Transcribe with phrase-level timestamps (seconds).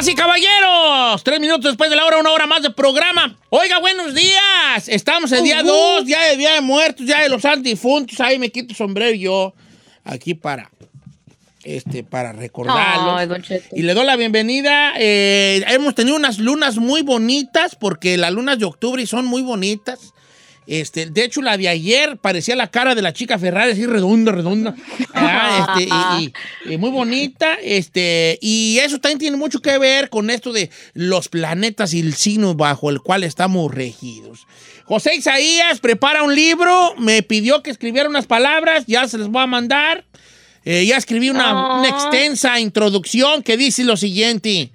[0.00, 3.36] Damas y caballeros, tres minutos después de la hora, una hora más de programa.
[3.50, 4.88] Oiga, buenos días.
[4.88, 8.18] Estamos el día 2, ya de Día de Muertos, ya de los difuntos.
[8.18, 9.52] Ahí me quito el sombrero yo
[10.02, 10.70] aquí para
[11.64, 13.14] este, para recordarlo.
[13.72, 14.94] y le doy la bienvenida.
[14.96, 20.14] Eh, hemos tenido unas lunas muy bonitas, porque las lunas de octubre son muy bonitas.
[20.70, 24.30] Este, de hecho, la de ayer parecía la cara de la chica Ferrari, así redonda,
[24.30, 24.76] redonda.
[25.12, 26.32] Ah, este,
[26.72, 27.54] y, muy bonita.
[27.60, 32.14] Este, y eso también tiene mucho que ver con esto de los planetas y el
[32.14, 34.46] signo bajo el cual estamos regidos.
[34.84, 39.42] José Isaías prepara un libro, me pidió que escribiera unas palabras, ya se les voy
[39.42, 40.04] a mandar.
[40.64, 44.70] Eh, ya escribí una, una extensa introducción que dice lo siguiente.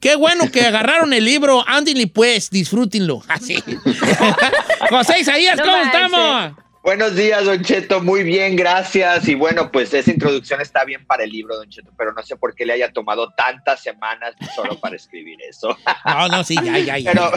[0.00, 1.64] Qué bueno que agarraron el libro.
[1.66, 3.22] Ándenle pues, disfrútenlo.
[3.28, 3.62] Así.
[4.90, 6.52] José Isaías, ¿cómo estamos?
[6.88, 8.00] Buenos días, Don Cheto.
[8.00, 9.28] Muy bien, gracias.
[9.28, 12.36] Y bueno, pues esa introducción está bien para el libro, Don Cheto, pero no sé
[12.36, 15.76] por qué le haya tomado tantas semanas solo para escribir eso.
[16.06, 17.12] No, no, sí, ya, ya, ya.
[17.12, 17.32] Pero,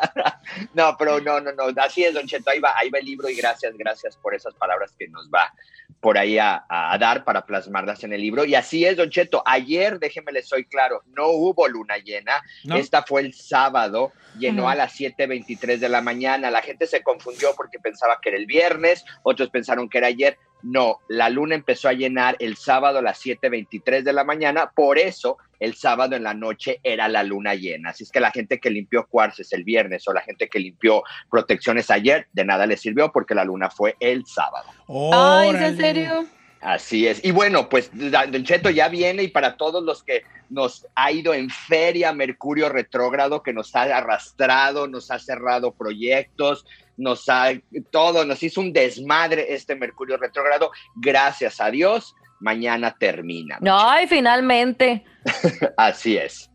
[0.74, 1.64] no, pero no, no, no.
[1.82, 2.50] Así es, Don Cheto.
[2.50, 5.52] Ahí va, ahí va el libro y gracias, gracias por esas palabras que nos va
[6.00, 6.64] por ahí a,
[7.00, 8.44] dar para plasmarlas en el libro.
[8.44, 9.42] Y así es, Don Cheto.
[9.44, 12.42] Ayer, déjeme les soy claro, no hubo luna llena.
[12.74, 16.50] Esta fue el sábado, llenó a las 7.23 de la mañana.
[16.50, 20.38] La gente se confundió porque pensaba que era el viernes, otros pensaron que era ayer.
[20.62, 24.98] No, la luna empezó a llenar el sábado a las 7.23 de la mañana, por
[24.98, 27.90] eso el sábado en la noche era la luna llena.
[27.90, 31.02] Así es que la gente que limpió cuarces el viernes o la gente que limpió
[31.30, 34.68] protecciones ayer, de nada le sirvió porque la luna fue el sábado.
[35.12, 36.26] Ay, ¿en serio?
[36.60, 37.24] Así es.
[37.24, 41.32] Y bueno, pues Don Cheto ya viene y para todos los que nos ha ido
[41.34, 46.66] en feria Mercurio retrógrado, que nos ha arrastrado, nos ha cerrado proyectos,
[46.98, 47.52] nos ha
[47.90, 50.70] todo, nos hizo un desmadre este Mercurio retrógrado.
[50.96, 53.58] Gracias a Dios, mañana termina.
[53.70, 55.04] Ay, finalmente.
[55.76, 56.50] Así es.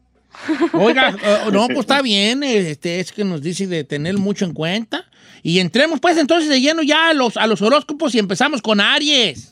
[0.74, 4.54] Oiga, eh, no, pues está bien, este, es que nos dice de tener mucho en
[4.54, 5.06] cuenta.
[5.42, 8.80] Y entremos pues entonces de lleno ya a los, a los horóscopos y empezamos con
[8.80, 9.50] Aries.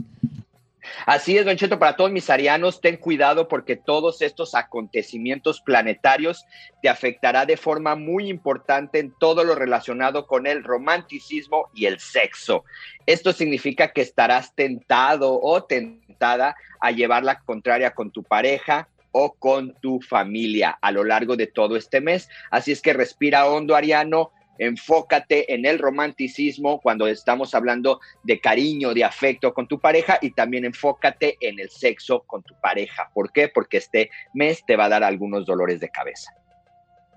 [1.06, 6.46] Así es, Don Cheto, para todos mis arianos, ten cuidado porque todos estos acontecimientos planetarios
[6.82, 12.00] te afectará de forma muy importante en todo lo relacionado con el romanticismo y el
[12.00, 12.64] sexo.
[13.06, 19.34] Esto significa que estarás tentado o tentada a llevar la contraria con tu pareja, o
[19.34, 22.30] con tu familia a lo largo de todo este mes.
[22.50, 28.94] Así es que respira hondo, Ariano, enfócate en el romanticismo cuando estamos hablando de cariño,
[28.94, 33.10] de afecto con tu pareja y también enfócate en el sexo con tu pareja.
[33.14, 33.48] ¿Por qué?
[33.48, 36.32] Porque este mes te va a dar algunos dolores de cabeza.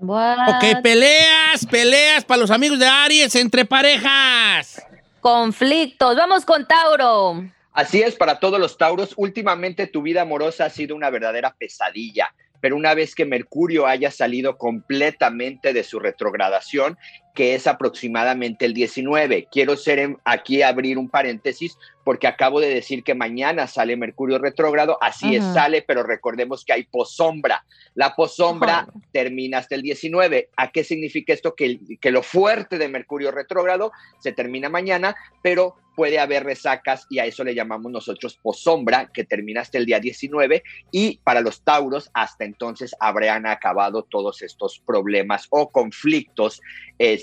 [0.01, 4.83] Ok, peleas, peleas para los amigos de Aries entre parejas.
[5.21, 6.17] Conflictos.
[6.17, 7.45] Vamos con Tauro.
[7.75, 12.33] Así es, para todos los Tauros, últimamente tu vida amorosa ha sido una verdadera pesadilla
[12.65, 16.97] pero una vez que Mercurio haya salido completamente de su retrogradación,
[17.35, 19.49] que es aproximadamente el 19.
[19.51, 24.99] Quiero ser aquí abrir un paréntesis porque acabo de decir que mañana sale Mercurio retrógrado,
[25.01, 27.65] así es, sale, pero recordemos que hay posombra.
[27.95, 30.51] La posombra termina hasta el 19.
[30.57, 31.55] ¿A qué significa esto?
[31.55, 33.91] Que, que lo fuerte de Mercurio retrógrado
[34.21, 39.25] se termina mañana, pero puede haber resacas y a eso le llamamos nosotros posombra, que
[39.25, 44.81] termina hasta el día 19 y para los Tauros hasta entonces habrán acabado todos estos
[44.81, 46.61] problemas o conflictos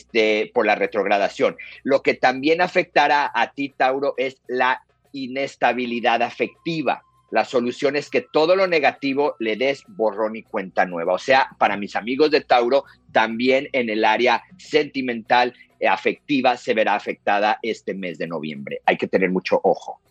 [0.01, 1.57] este, por la retrogradación.
[1.83, 4.81] Lo que también afectará a ti, Tauro, es la
[5.13, 7.03] inestabilidad afectiva.
[7.29, 11.13] La solución es que todo lo negativo le des borrón y cuenta nueva.
[11.13, 16.73] O sea, para mis amigos de Tauro, también en el área sentimental, eh, afectiva, se
[16.73, 18.81] verá afectada este mes de noviembre.
[18.85, 20.01] Hay que tener mucho ojo.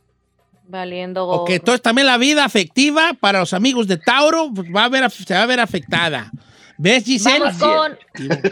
[0.67, 1.27] Valiendo.
[1.27, 5.11] Ok, entonces también la vida afectiva para los amigos de Tauro pues, va a ver,
[5.11, 6.31] se va a ver afectada.
[6.83, 7.45] ¿Ves, Giselle?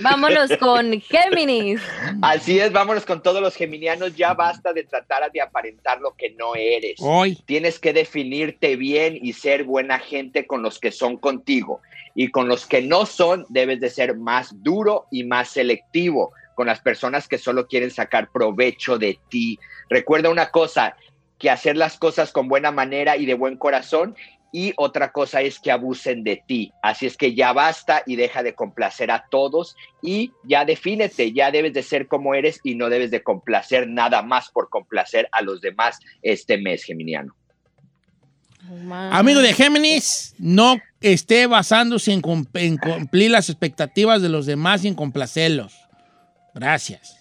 [0.03, 1.81] vámonos con Géminis.
[2.21, 4.15] Así es, vámonos con todos los geminianos.
[4.17, 6.97] Ya basta de tratar de aparentar lo que no eres.
[6.99, 7.39] Hoy.
[7.47, 11.81] Tienes que definirte bien y ser buena gente con los que son contigo.
[12.15, 16.67] Y con los que no son, debes de ser más duro y más selectivo con
[16.67, 19.59] las personas que solo quieren sacar provecho de ti.
[19.89, 20.97] Recuerda una cosa,
[21.39, 24.17] que hacer las cosas con buena manera y de buen corazón
[24.53, 26.73] y otra cosa es que abusen de ti.
[26.83, 31.51] Así es que ya basta y deja de complacer a todos y ya defínete, ya
[31.51, 35.43] debes de ser como eres y no debes de complacer nada más por complacer a
[35.43, 37.35] los demás este mes, Geminiano.
[39.11, 44.95] Amigo de Géminis, no esté basándose en, cumplir las expectativas de los demás y en
[44.95, 45.75] complacerlos.
[46.55, 47.17] Gracias.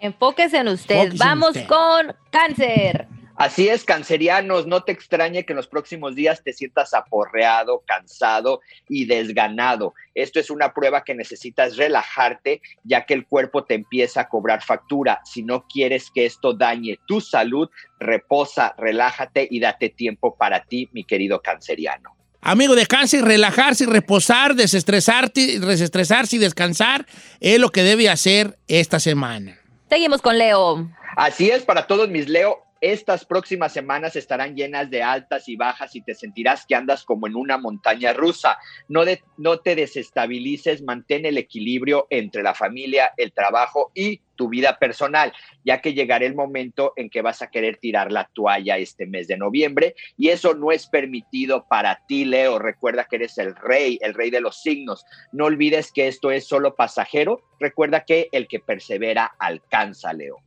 [0.00, 1.12] Enfóquese en usted.
[1.16, 3.08] Vamos con cáncer.
[3.40, 8.60] Así es, cancerianos, no te extrañe que en los próximos días te sientas aporreado, cansado
[8.86, 9.94] y desganado.
[10.14, 14.62] Esto es una prueba que necesitas relajarte ya que el cuerpo te empieza a cobrar
[14.62, 15.22] factura.
[15.24, 20.90] Si no quieres que esto dañe tu salud, reposa, relájate y date tiempo para ti,
[20.92, 22.14] mi querido canceriano.
[22.42, 27.06] Amigo de cáncer, relajarse, reposar, desestresarte, desestresarse y descansar
[27.40, 29.58] es lo que debe hacer esta semana.
[29.88, 30.90] Seguimos con Leo.
[31.16, 35.94] Así es, para todos mis Leo, estas próximas semanas estarán llenas de altas y bajas
[35.96, 38.58] y te sentirás que andas como en una montaña rusa.
[38.88, 45.34] No, te desestabilices, mantén el equilibrio entre la familia, el trabajo y tu vida personal,
[45.64, 49.28] ya que llegará el momento en que vas a querer tirar la toalla este mes
[49.28, 52.58] de noviembre y eso no es permitido para ti, Leo.
[52.58, 55.04] Recuerda que eres el rey, el rey de los signos.
[55.32, 57.42] No olvides que esto es solo pasajero.
[57.58, 60.38] Recuerda que el que persevera alcanza, Leo.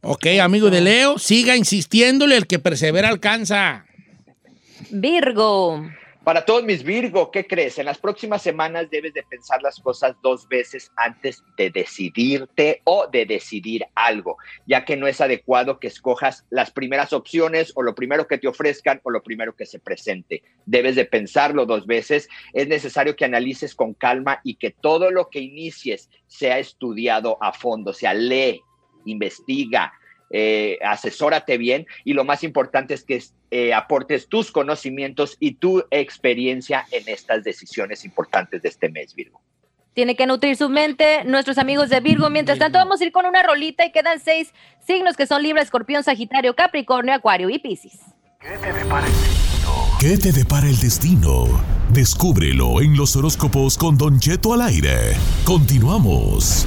[0.00, 3.84] Ok, amigo de Leo, siga insistiéndole, el que persevera alcanza.
[4.90, 5.82] Virgo.
[6.22, 7.78] Para todos mis Virgo, ¿qué crees?
[7.78, 13.06] En las próximas semanas debes de pensar las cosas dos veces antes de decidirte o
[13.06, 14.36] de decidir algo,
[14.66, 18.46] ya que no es adecuado que escojas las primeras opciones o lo primero que te
[18.46, 20.42] ofrezcan o lo primero que se presente.
[20.66, 22.28] Debes de pensarlo dos veces.
[22.52, 27.54] Es necesario que analices con calma y que todo lo que inicies sea estudiado a
[27.54, 28.62] fondo, sea lee,
[29.08, 29.92] investiga,
[30.30, 35.84] eh, asesórate bien y lo más importante es que eh, aportes tus conocimientos y tu
[35.90, 39.40] experiencia en estas decisiones importantes de este mes, Virgo.
[39.94, 42.30] Tiene que nutrir su mente, nuestros amigos de Virgo.
[42.30, 44.52] Mientras tanto, vamos a ir con una rolita y quedan seis
[44.86, 47.98] signos que son Libra, Escorpión, Sagitario, Capricornio, Acuario y Piscis.
[48.40, 49.98] ¿Qué te depara el destino?
[49.98, 51.46] ¿Qué te depara el destino?
[51.92, 55.16] Descúbrelo en los horóscopos con Don Cheto al aire.
[55.44, 56.64] Continuamos.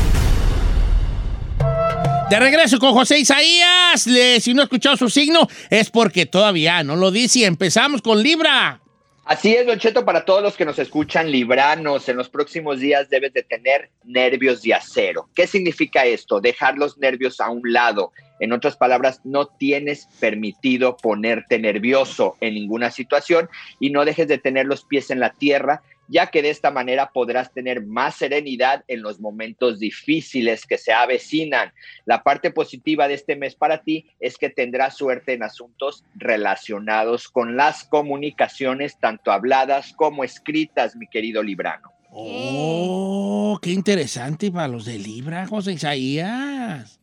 [2.32, 4.08] De regreso con José Isaías.
[4.40, 7.44] si no ha escuchado su signo, es porque todavía no lo dice.
[7.44, 8.80] Empezamos con Libra.
[9.26, 13.10] Así es, Don Cheto, para todos los que nos escuchan libranos, en los próximos días
[13.10, 15.28] debes de tener nervios de acero.
[15.36, 16.40] ¿Qué significa esto?
[16.40, 18.14] Dejar los nervios a un lado.
[18.40, 24.38] En otras palabras, no tienes permitido ponerte nervioso en ninguna situación y no dejes de
[24.38, 28.84] tener los pies en la tierra ya que de esta manera podrás tener más serenidad
[28.88, 31.72] en los momentos difíciles que se avecinan.
[32.06, 37.30] La parte positiva de este mes para ti es que tendrás suerte en asuntos relacionados
[37.30, 41.92] con las comunicaciones, tanto habladas como escritas, mi querido Librano.
[42.12, 47.01] Oh, qué interesante para los de Libra, José Isaías.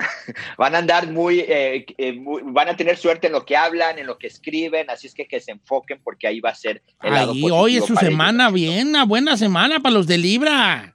[0.58, 4.06] van a andar eh, eh, muy, van a tener suerte en lo que hablan, en
[4.06, 7.14] lo que escriben, así es que que se enfoquen porque ahí va a ser el
[7.14, 10.94] lado ahí, Hoy es su semana bien, una buena semana para los de Libra.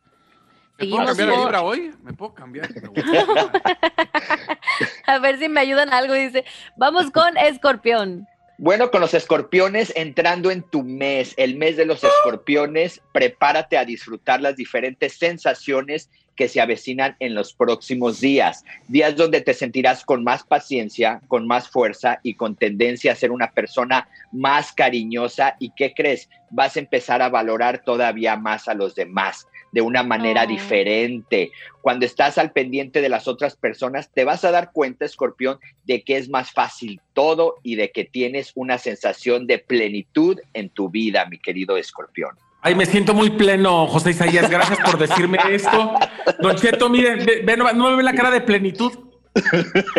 [0.77, 1.91] ¿Me puedo cambiar a Libra hoy?
[2.03, 2.69] ¿Me puedo cambiar?
[5.07, 6.43] a ver si me ayudan algo, dice.
[6.75, 8.27] Vamos con Escorpión.
[8.57, 13.83] Bueno, con los escorpiones entrando en tu mes, el mes de los escorpiones, prepárate a
[13.83, 18.63] disfrutar las diferentes sensaciones que se avecinan en los próximos días.
[18.87, 23.31] Días donde te sentirás con más paciencia, con más fuerza y con tendencia a ser
[23.31, 25.55] una persona más cariñosa.
[25.59, 26.29] ¿Y qué crees?
[26.51, 31.51] Vas a empezar a valorar todavía más a los demás de una manera diferente.
[31.81, 36.01] Cuando estás al pendiente de las otras personas, te vas a dar cuenta, escorpión, de
[36.01, 40.89] que es más fácil todo y de que tienes una sensación de plenitud en tu
[40.89, 42.37] vida, mi querido escorpión.
[42.65, 44.49] Ay, me siento muy pleno, José Isaías.
[44.49, 45.93] Gracias por decirme esto.
[46.39, 48.91] Don Cheto, mire, no, me ve la cara de plenitud,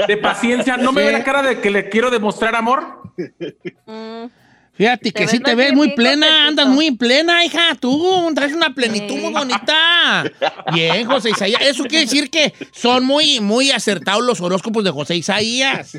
[0.08, 0.76] de paciencia.
[0.76, 3.02] ¿No me ve la cara de que le quiero demostrar amor?
[3.86, 4.24] Mm.
[4.72, 7.76] Fíjate que sí te ves muy plena, andas muy plena, hija.
[7.78, 10.24] Tú traes una plenitud muy bonita.
[10.74, 11.62] Bien, José Isaías.
[11.62, 15.96] Eso quiere decir que son muy, muy acertados los horóscopos de José Isaías.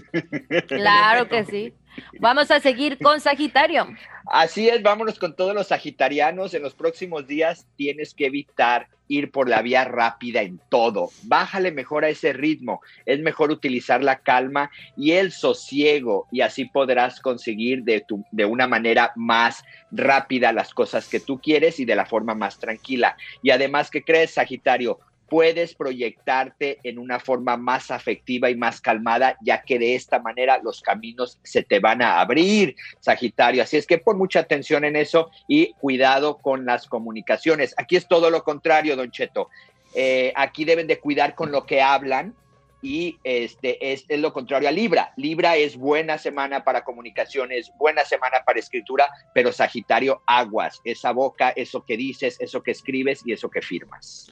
[0.68, 1.74] Claro que sí.
[2.20, 3.88] Vamos a seguir con Sagitario.
[4.30, 6.54] Así es, vámonos con todos los sagitarianos.
[6.54, 11.10] En los próximos días tienes que evitar ir por la vía rápida en todo.
[11.24, 12.82] Bájale mejor a ese ritmo.
[13.06, 18.44] Es mejor utilizar la calma y el sosiego y así podrás conseguir de, tu, de
[18.44, 23.16] una manera más rápida las cosas que tú quieres y de la forma más tranquila.
[23.42, 25.00] Y además, ¿qué crees, Sagitario?
[25.30, 30.60] Puedes proyectarte en una forma más afectiva y más calmada, ya que de esta manera
[30.64, 33.64] los caminos se te van a abrir, Sagitario.
[33.64, 37.74] Así es que pon mucha atención en eso y cuidado con las comunicaciones.
[37.78, 39.50] Aquí es todo lo contrario, don Cheto.
[39.94, 42.36] Eh, aquí deben de cuidar con lo que hablan,
[42.82, 45.14] y este es, lo contrario a Libra.
[45.18, 51.50] Libra es buena semana para comunicaciones, buena semana para escritura, pero Sagitario aguas, esa boca,
[51.50, 54.32] eso que dices, eso que escribes y eso que firmas.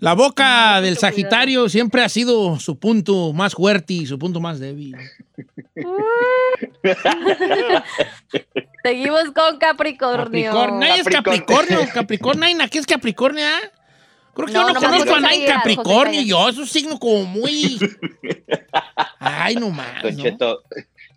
[0.00, 4.58] La boca del Sagitario siempre ha sido su punto más fuerte y su punto más
[4.58, 4.96] débil.
[8.82, 10.52] Seguimos con Capricornio.
[10.52, 10.80] Capricornio.
[10.80, 11.80] Nadie es Capricornio.
[11.94, 12.62] Capricornio.
[12.62, 13.60] Aquí es Capricornio, ¿ah?
[14.34, 16.22] Creo que No, yo no conozco a nadie Isaías, Capricornio.
[16.22, 17.78] Yo, es un signo como muy.
[19.18, 19.72] Ay, no.
[20.02, 20.58] Don ¿no?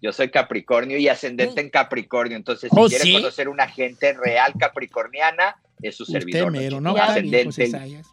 [0.02, 3.14] Yo soy Capricornio y ascendente en Capricornio, entonces si Oh, quiere ¿sí?
[3.14, 6.52] conocer una gente real capricorniana, es su Usted servidor.
[6.52, 6.94] mero, ¿no?
[6.94, 7.72] Bien, ascendente.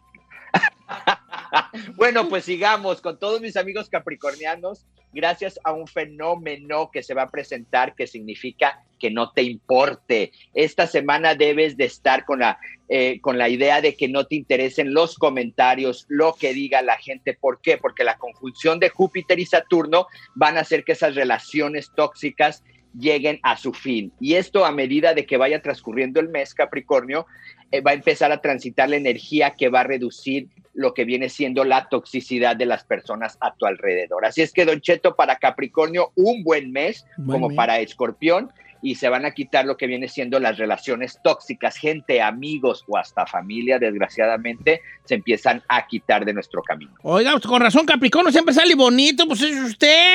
[1.95, 7.23] Bueno, pues sigamos con todos mis amigos capricornianos, gracias a un fenómeno que se va
[7.23, 10.31] a presentar que significa que no te importe.
[10.53, 12.57] Esta semana debes de estar con la,
[12.89, 16.97] eh, con la idea de que no te interesen los comentarios, lo que diga la
[16.97, 17.33] gente.
[17.33, 17.77] ¿Por qué?
[17.77, 22.63] Porque la conjunción de Júpiter y Saturno van a hacer que esas relaciones tóxicas
[22.97, 24.11] lleguen a su fin.
[24.19, 27.25] Y esto a medida de que vaya transcurriendo el mes Capricornio,
[27.71, 31.29] eh, va a empezar a transitar la energía que va a reducir lo que viene
[31.29, 34.25] siendo la toxicidad de las personas a tu alrededor.
[34.25, 37.55] Así es que, Don Cheto, para Capricornio, un buen mes, Buen como mes.
[37.55, 38.51] para Escorpión,
[38.83, 41.77] y se van a quitar lo que viene siendo las relaciones tóxicas.
[41.77, 46.91] Gente, amigos o hasta familia, desgraciadamente, se empiezan a quitar de nuestro camino.
[47.01, 50.13] Oiga, pues, con razón, Capricornio siempre sale bonito, pues es usted.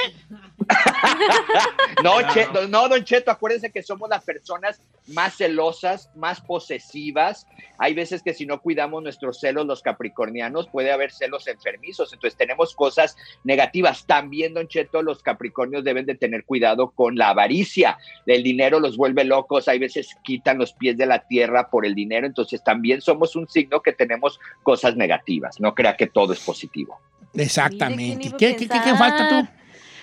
[2.03, 7.47] No, Che- no, Don Cheto, acuérdense que somos las personas más celosas, más posesivas.
[7.79, 12.13] Hay veces que si no cuidamos nuestros celos, los capricornianos, puede haber celos enfermizos.
[12.13, 14.07] Entonces tenemos cosas negativas.
[14.07, 17.99] También, Don Cheto, los capricornios deben de tener cuidado con la avaricia.
[18.27, 19.67] El dinero los vuelve locos.
[19.67, 22.27] Hay veces quitan los pies de la tierra por el dinero.
[22.27, 25.61] Entonces también somos un signo que tenemos cosas negativas.
[25.61, 27.01] No crea que todo es positivo.
[27.35, 28.31] Exactamente.
[28.31, 29.49] ¿Qué, ¿quién qué, iba qué, a qué falta tú?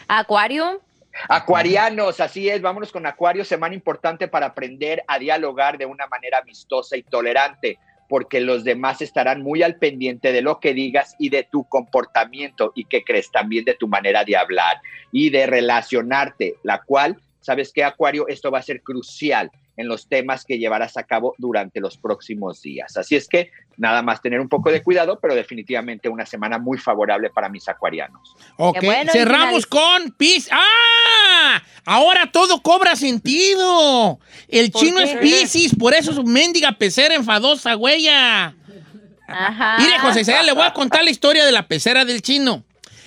[0.08, 0.82] Acuario.
[1.30, 6.40] Acuarianos, así es, vámonos con Acuario, semana importante para aprender a dialogar de una manera
[6.40, 11.30] amistosa y tolerante, porque los demás estarán muy al pendiente de lo que digas y
[11.30, 14.78] de tu comportamiento y que crees también de tu manera de hablar
[15.12, 18.28] y de relacionarte, la cual, ¿sabes qué, Acuario?
[18.28, 22.62] Esto va a ser crucial en los temas que llevarás a cabo durante los próximos
[22.62, 22.96] días.
[22.98, 26.78] Así es que nada más tener un poco de cuidado, pero definitivamente una semana muy
[26.78, 28.36] favorable para mis acuarianos.
[28.58, 30.50] Ok, bueno, cerramos con Pis.
[30.52, 31.62] ¡Ah!
[31.86, 34.20] Ahora todo cobra sentido.
[34.48, 35.04] El ¿Por chino qué?
[35.04, 38.56] es Piscis, por eso su mendiga pecera enfadosa, güeya.
[39.28, 39.78] Ajá.
[39.80, 42.64] Mire, José Isaías, le voy a contar la historia de la pecera del chino.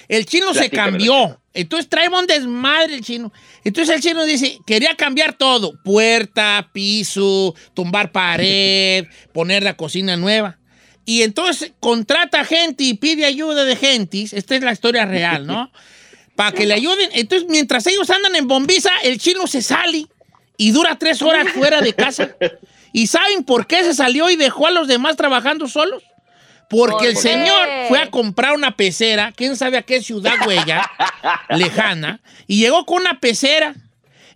[0.08, 1.37] El chino se cambió.
[1.54, 3.32] Entonces trae un desmadre el chino.
[3.64, 5.80] Entonces el chino dice, quería cambiar todo.
[5.82, 10.58] Puerta, piso, tumbar pared, poner la cocina nueva.
[11.04, 14.32] Y entonces contrata gente y pide ayuda de gentes.
[14.32, 15.72] Esta es la historia real, ¿no?
[16.36, 17.10] Para que le ayuden.
[17.14, 20.06] Entonces, mientras ellos andan en bombiza, el chino se sale
[20.56, 22.36] y dura tres horas fuera de casa.
[22.92, 26.02] ¿Y saben por qué se salió y dejó a los demás trabajando solos?
[26.68, 30.88] Porque ¿Por el señor fue a comprar una pecera, quién sabe a qué ciudad huella,
[31.48, 33.74] lejana, y llegó con una pecera.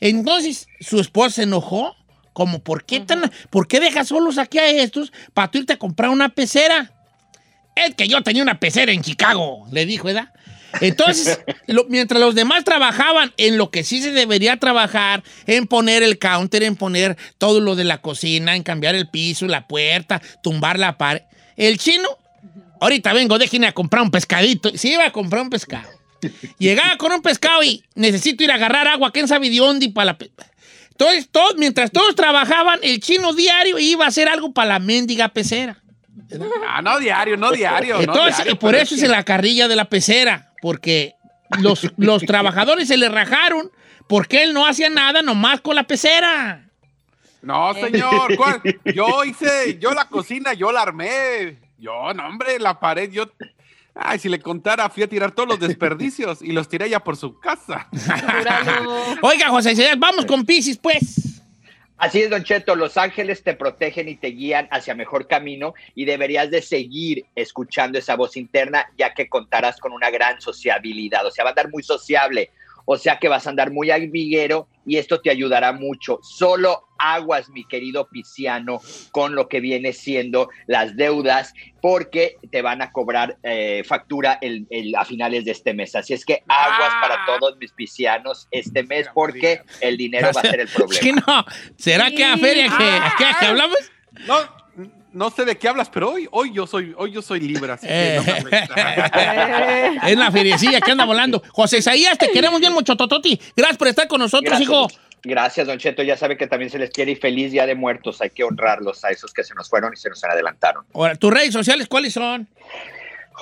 [0.01, 1.95] Entonces su esposa se enojó,
[2.33, 5.79] como, ¿por qué, tan, ¿por qué dejas solos aquí a estos para tú irte a
[5.79, 6.91] comprar una pecera?
[7.77, 10.31] Es que yo tenía una pecera en Chicago, le dijo, ¿verdad?
[10.81, 16.03] Entonces, lo- mientras los demás trabajaban en lo que sí se debería trabajar, en poner
[16.03, 20.23] el counter, en poner todo lo de la cocina, en cambiar el piso, la puerta,
[20.43, 21.23] tumbar la pared,
[21.57, 22.09] el chino,
[22.83, 24.71] ahorita vengo, déjenme a comprar un pescadito.
[24.77, 25.89] Sí, iba a comprar un pescado.
[26.59, 29.89] Llegaba con un pescado y necesito ir a agarrar agua, quién sabe de dónde, y
[29.89, 30.19] para la...
[30.91, 35.29] Entonces, todos, mientras todos trabajaban, el chino diario iba a hacer algo para la mendiga
[35.29, 35.83] pecera.
[36.69, 37.97] Ah, no diario, no diario.
[37.97, 41.15] no Entonces, diario, y por eso es la carrilla de la pecera, porque
[41.61, 43.71] los, los trabajadores se le rajaron
[44.09, 46.69] porque él no hacía nada nomás con la pecera.
[47.43, 48.61] No, señor, ¿cuál?
[48.85, 51.59] Yo hice, yo la cocina, yo la armé.
[51.83, 53.25] Yo, no, hombre, la pared, yo.
[53.93, 57.17] Ay, si le contara, fui a tirar todos los desperdicios y los tiré ya por
[57.17, 57.89] su casa.
[59.21, 61.43] Oiga, José vamos con Piscis, pues.
[61.99, 66.05] Así es, Don Cheto, los ángeles te protegen y te guían hacia mejor camino y
[66.05, 71.33] deberías de seguir escuchando esa voz interna ya que contarás con una gran sociabilidad, o
[71.33, 72.51] sea, va a andar muy sociable,
[72.85, 76.19] o sea que vas a andar muy amiguero y esto te ayudará mucho.
[76.23, 78.81] Solo aguas, mi querido Pisciano,
[79.13, 84.67] con lo que viene siendo las deudas porque te van a cobrar eh, factura el-
[84.71, 85.95] el- a finales de este mes.
[85.97, 87.01] Así es que aguas Ah.
[87.01, 91.01] para todos mis piscianos este mes porque el dinero va a ser el Es problema.
[91.01, 91.45] que no.
[91.77, 93.79] ¿Será que a feria que, a qué- a qué hablamos?
[94.27, 94.35] No,
[95.13, 97.87] no sé de qué hablas, pero hoy, hoy yo soy, hoy yo soy Libra, así
[97.87, 99.93] que no me afecta.
[100.09, 101.43] Es la feriecilla que anda volando.
[101.53, 103.41] José Isaías, te queremos bien mucho, Tototi.
[103.57, 104.89] Gracias por estar con nosotros, Gracias, hijo.
[105.25, 106.03] Gracias, Don Cheto.
[106.03, 108.21] Ya sabe que también se les quiere y feliz Día de Muertos.
[108.21, 110.85] Hay que honrarlos a esos que se nos fueron y se nos adelantaron.
[110.95, 112.49] Ahora, tus redes sociales, ¿cuáles son?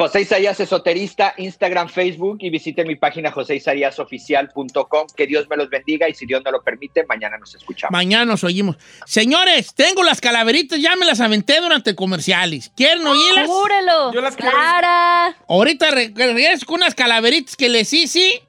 [0.00, 5.07] José Isaías Esoterista, Instagram, Facebook y visite mi página joséisariasoficial.com.
[5.14, 7.92] Que Dios me los bendiga y si Dios me lo permite, mañana nos escuchamos.
[7.92, 8.76] Mañana nos oímos.
[9.04, 12.73] Señores, tengo las calaveritas, ya me las aventé durante comerciales.
[12.75, 13.47] ¿Quieren oírlas?
[13.47, 14.11] ¡Júrelo!
[14.14, 15.37] Yo las quiero- ¡Clara!
[15.47, 18.42] Ahorita re- regreso con unas calaveritas que les hice.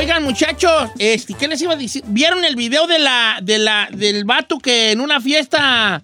[0.00, 2.02] Oigan, muchachos, este, ¿qué les iba a decir?
[2.06, 6.02] ¿Vieron el video de la, de la, del vato que en una fiesta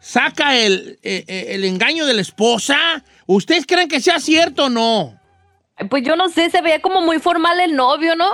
[0.00, 3.04] saca el, eh, eh, el engaño de la esposa?
[3.26, 5.16] ¿Ustedes creen que sea cierto o no?
[5.88, 8.28] Pues yo no sé, se veía como muy formal el novio, ¿no?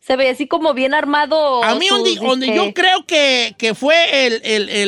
[0.00, 1.62] Se veía así como bien armado.
[1.62, 4.40] A mí, sus, donde, yo creo que, que fue el-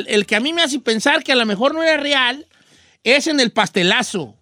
[0.08, 2.46] el que a mí me hace pensar que a lo mejor no era real,
[3.04, 4.35] es en el pastelazo.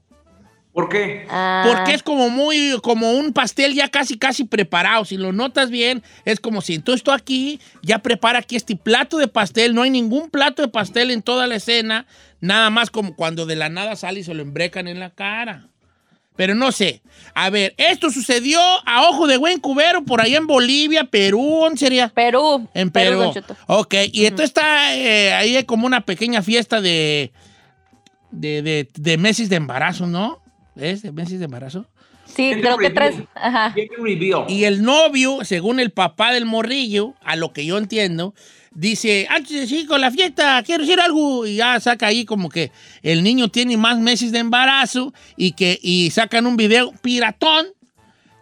[0.75, 1.25] ¿Por qué?
[1.31, 5.05] Ah, Porque es como muy, como un pastel ya casi, casi preparado.
[5.05, 9.17] Si lo notas bien, es como si entonces estoy aquí, ya prepara aquí este plato
[9.19, 9.73] de pastel.
[9.73, 12.07] No hay ningún plato de pastel en toda la escena.
[12.41, 15.69] Nada más como cuando de la nada sale y se lo embrecan en la cara.
[16.35, 17.03] Pero no sé.
[17.35, 21.79] A ver, esto sucedió a ojo de buen cubero por allá en Bolivia, Perú, ¿dónde
[21.79, 22.09] sería?
[22.09, 22.69] Perú.
[22.75, 23.33] En Perú.
[23.69, 27.31] Ok, y entonces está eh, ahí como una pequeña fiesta de,
[28.33, 30.43] de, de, de meses de embarazo, ¿no?
[30.77, 31.03] ¿Es?
[31.03, 31.87] ¿De meses de embarazo?
[32.27, 33.17] Sí, creo que tres.
[33.35, 33.75] Ajá.
[34.49, 38.35] Y el novio, según el papá del morrillo, a lo que yo entiendo,
[38.73, 41.47] dice, antes de seguir con la fiesta, quiero decir algo.
[41.47, 45.79] Y ya saca ahí como que el niño tiene más meses de embarazo y que
[45.83, 47.67] y sacan un video piratón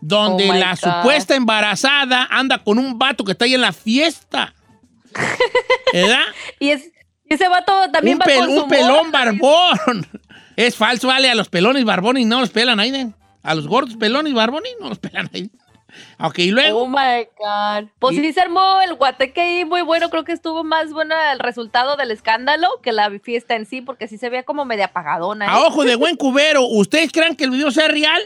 [0.00, 0.78] donde Oh la God.
[0.78, 4.54] supuesta embarazada anda con un vato que está ahí en la fiesta.
[5.92, 6.22] ¿Verdad?
[6.60, 6.90] Y, es,
[7.26, 9.24] ese vato también un, va pel- con su un pelón morra.
[9.24, 10.06] barbón.
[10.56, 12.94] Es falso, vale, a los pelones barbones no los pelan ahí.
[12.94, 13.10] ¿eh?
[13.42, 15.50] A los gordos pelones barbones no los pelan ahí.
[16.18, 16.84] Ok, y luego...
[16.84, 17.90] Oh my God.
[17.98, 20.08] Pues sí se armó el guateque ahí muy bueno.
[20.08, 24.08] Creo que estuvo más bueno el resultado del escándalo que la fiesta en sí, porque
[24.08, 25.44] sí se veía como media apagadona.
[25.44, 25.48] ¿eh?
[25.50, 28.22] A ojo de buen cubero, ¿ustedes creen que el video sea real?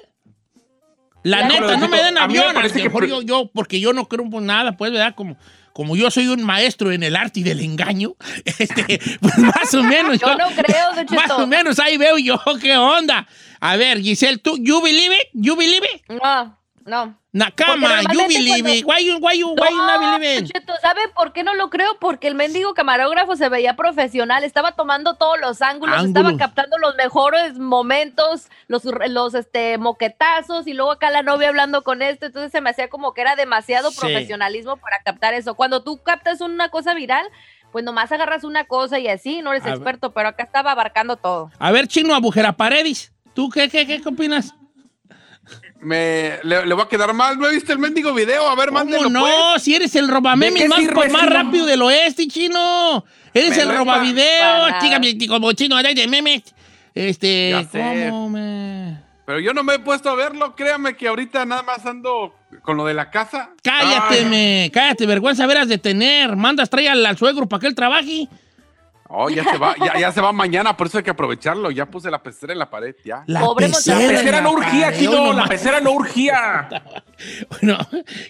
[1.24, 2.44] La neta, no me den a mí me avión.
[2.44, 4.92] A lo parece que mejor pre- yo, yo, porque yo no creo en nada, pues,
[4.92, 5.16] ¿verdad?
[5.16, 5.36] Como,
[5.76, 9.82] como yo soy un maestro en el arte y del engaño, este, pues más o
[9.82, 10.18] menos.
[10.20, 13.28] Yo no creo, Más o menos ahí veo yo, ¿qué onda?
[13.60, 15.28] A ver, Giselle, ¿tú, you believe it?
[15.34, 16.02] You believe it?
[16.08, 16.55] No,
[16.86, 17.18] no.
[17.32, 18.84] Nakama, you believe cuando- it.
[18.86, 20.52] Why you, why you, why you not believe it?
[20.80, 21.98] ¿sabe por qué no lo creo?
[22.00, 26.08] Porque el mendigo camarógrafo se veía profesional, estaba tomando todos los ángulos, Ángulos.
[26.32, 31.82] estaba captando los mejores momentos, los, los este, moquetazos, y luego acá la novia hablando
[31.82, 34.00] con esto, entonces se me hacía como que era demasiado Sí.
[34.00, 35.54] profesionalismo para captar eso.
[35.54, 37.26] Cuando tú captas una cosa viral,
[37.70, 39.74] pues nomás agarras una cosa y así, no eres A ver.
[39.74, 41.50] experto, pero acá estaba abarcando todo.
[41.58, 43.12] A ver, chino, agujera paredis.
[43.34, 44.54] ¿Tú qué, qué, qué, qué opinas?
[45.80, 47.38] Me, le, le va a quedar mal.
[47.38, 48.48] ¿No he visto el mendigo video?
[48.48, 49.26] A ver, mándelo, ¿Cómo no?
[49.52, 49.62] pues.
[49.62, 53.04] Si eres el ¿De robamemes qué más, sirve más rápido del oeste, chino.
[53.34, 56.42] Eres Me el robavideo, chica, como chino de de memes.
[56.94, 58.06] Este, Ya sé.
[58.10, 59.04] ¿cómo me...?
[59.26, 60.54] Pero yo no me he puesto a verlo.
[60.54, 63.50] Créame que ahorita nada más ando con lo de la casa.
[63.62, 64.24] Cállate, Ay.
[64.24, 66.36] me, cállate, vergüenza veras de tener.
[66.36, 68.28] Mandas, trae al, al suegro para que él trabaje.
[69.08, 71.70] Oh, ya se va, ya, ya se va mañana, por eso hay que aprovecharlo.
[71.70, 73.22] Ya puse la pecera en la pared, ya.
[73.26, 76.68] La Pobre pecera La en pecera la no urgía, pared, La pecera no urgía.
[77.50, 77.78] Bueno,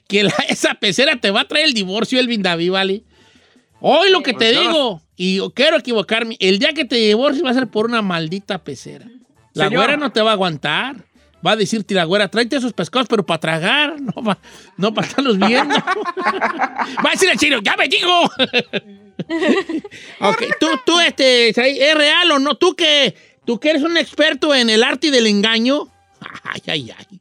[0.06, 3.02] que la- esa pecera te va a traer el divorcio, Elvin David, ¿vale?
[3.80, 6.84] Hoy lo que te Pues yo no- digo, y yo quiero equivocarme, el día que
[6.84, 9.06] te divorcies va a ser por una maldita pecera.
[9.54, 9.82] La Señor.
[9.84, 10.96] güera no te va a aguantar.
[11.44, 14.38] Va a decirte la güera, tráete esos pescados, pero para tragar, no para
[14.76, 15.74] no para estarlos viendo.
[17.04, 18.10] va a decir el chino, ¡ya me digo!
[20.20, 22.56] ok, tú, tú, este, ¿es real o no?
[22.56, 25.88] ¿Tú que, tú que eres un experto en el arte del engaño?
[26.42, 27.20] Ay, ay, ay.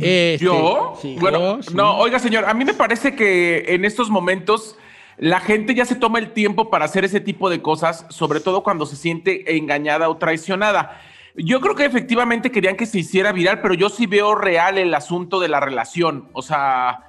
[0.00, 0.98] Este, ¿Yo?
[1.00, 1.74] sí, bueno, yo, sí.
[1.74, 4.76] no, oiga, señor, a mí me parece que en estos momentos
[5.18, 8.62] la gente ya se toma el tiempo para hacer ese tipo de cosas, sobre todo
[8.62, 11.00] cuando se siente engañada o traicionada.
[11.34, 14.92] Yo creo que efectivamente querían que se hiciera viral, pero yo sí veo real el
[14.94, 16.28] asunto de la relación.
[16.34, 17.04] O sea,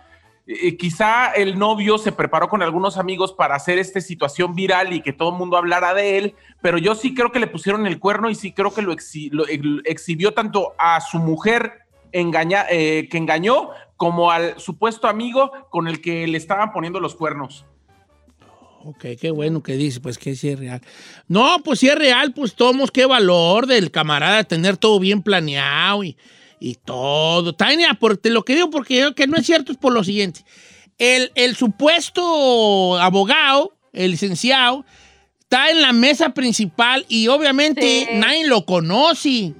[0.47, 5.01] eh, quizá el novio se preparó con algunos amigos para hacer esta situación viral y
[5.01, 7.99] que todo el mundo hablara de él, pero yo sí creo que le pusieron el
[7.99, 11.79] cuerno y sí creo que lo, exhi- lo ex- exhibió tanto a su mujer
[12.13, 17.65] eh, que engañó como al supuesto amigo con el que le estaban poniendo los cuernos.
[18.85, 20.81] Ok, qué bueno que dice, pues que sí es real.
[21.29, 26.03] No, pues si es real, pues tomos qué valor del camarada tener todo bien planeado
[26.03, 26.17] y,
[26.59, 27.53] y todo.
[27.55, 30.03] Tania, por, te lo que digo porque yo- que no es cierto es por lo
[30.03, 30.43] siguiente.
[30.97, 34.85] El, el supuesto abogado, el licenciado,
[35.39, 38.15] está en la mesa principal y obviamente Sí.
[38.15, 39.53] nadie lo conoce.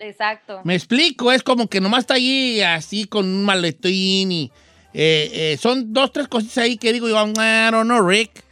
[0.00, 0.60] Exacto.
[0.64, 4.52] Me explico, es como que nomás está allí así con un maletín y
[4.94, 8.44] eh, eh, son dos, tres cositas ahí que digo yo, I don't know, Rick.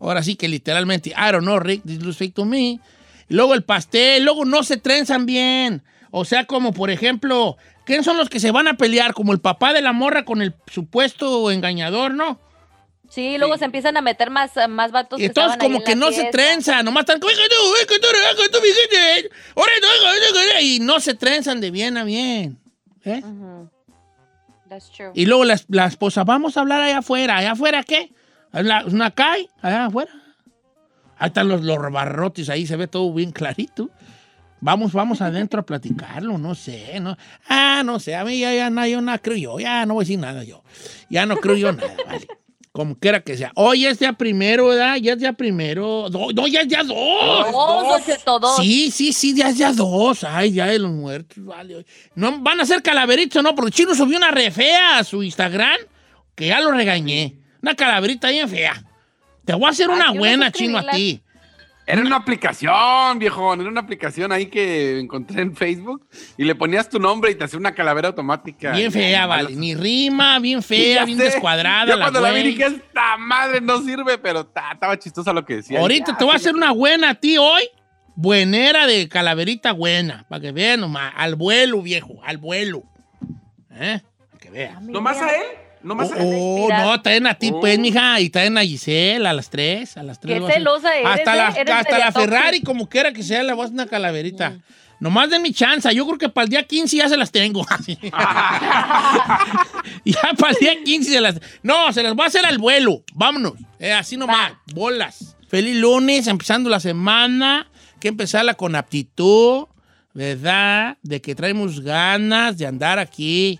[0.00, 2.80] Ahora sí que literalmente, I don't know, Rick, this looks fake to me.
[3.28, 5.82] Luego el pastel, luego no se trenzan bien.
[6.10, 9.12] O sea, como por ejemplo, ¿quién son los que se van a pelear?
[9.12, 12.40] Como el papá de la morra con el supuesto engañador, ¿no?
[13.10, 16.24] Sí, luego se empiezan a meter más, más vatos Y entonces como que no se
[16.24, 17.20] trenzan, nomás están
[20.60, 22.58] y no se trenzan de bien a bien.
[23.04, 23.22] ¿eh?
[24.68, 25.10] That's true.
[25.14, 27.38] Y luego la, la esposa, vamos a hablar allá afuera.
[27.38, 28.12] ¿Allá afuera qué?
[28.52, 29.48] ¿Es la- es una calle?
[29.62, 30.10] Allá afuera.
[31.18, 33.90] Ahí están los, los barrotes, ahí se ve todo bien clarito.
[34.60, 37.16] Vamos, vamos adentro a platicarlo, no sé, ¿no?
[37.48, 40.02] Ah, no sé, a mí ya, ya no, yo no creo yo, ya no voy
[40.02, 40.64] a decir nada yo.
[41.08, 42.26] Ya no creo yo nada, vale.
[42.72, 43.50] Como quiera que sea.
[43.56, 44.96] Hoy es día primero, ¿verdad?
[44.96, 46.08] Ya es día primero.
[46.10, 47.50] Do- no, ya es día dos.
[47.52, 48.56] Dos, Cheto, dos.
[48.56, 50.22] Sí, sí, sí, ya es día dos.
[50.22, 51.84] Ay, ya de los muertos, vale.
[52.14, 53.54] No, van a ser calaveritos, ¿no?
[53.56, 55.78] Porque Chino subió una re fea a su Instagram,
[56.36, 57.37] que ya lo regañé.
[57.62, 58.82] Una calaverita bien fea.
[59.44, 61.22] Te voy a hacer Ay, una buena, Chino, a ti.
[61.86, 63.54] Era una aplicación, viejo.
[63.54, 67.44] Era una aplicación ahí que encontré en Facebook y le ponías tu nombre y te
[67.44, 68.72] hacía una calavera automática.
[68.72, 69.56] Bien fea, vale.
[69.56, 71.24] Ni rima, bien fea, bien sé.
[71.24, 71.86] descuadrada.
[71.86, 75.46] Yo la cuando la vi dije, esta madre no sirve, pero ta- estaba chistosa lo
[75.46, 75.80] que decía.
[75.80, 77.62] Ahorita Ya, te voy a hacer una buena a ti hoy.
[78.14, 80.26] Buenera de calaverita buena.
[80.28, 81.14] Para que vean nomás.
[81.16, 82.20] Al vuelo, viejo.
[82.22, 82.82] Al vuelo.
[83.70, 84.00] ¿Eh?
[84.30, 84.88] Para que vean.
[84.88, 85.42] ¿Nomás a él?
[85.82, 86.28] ¿Nomás Oh, a él?
[86.34, 86.86] oh, Inspirar.
[86.86, 87.60] no, traen a ti, Oh.
[87.60, 90.40] pues, mija, y traen a Giselle a las tres, a las tres.
[90.44, 91.36] Qué celosa eres, Hasta ¿eh?
[91.36, 94.58] la, Eres hasta la Ferrari, como quiera que sea, le voy a hacer una calaverita.
[95.00, 97.64] Nomás den mi chance, yo creo que para el día 15 ya se las tengo.
[100.04, 101.36] ya para el día 15 se las...
[101.62, 103.52] No, se las voy a hacer al vuelo, vámonos.
[103.78, 104.60] Eh, así nomás, Va.
[104.74, 105.36] bolas.
[105.48, 107.68] Feliz lunes, empezando la semana.
[108.00, 109.66] Que empezarla con aptitud,
[110.14, 110.98] ¿verdad?
[111.02, 113.58] De que traemos ganas de andar aquí